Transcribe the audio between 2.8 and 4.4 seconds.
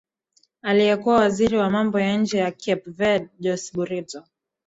vade jose brito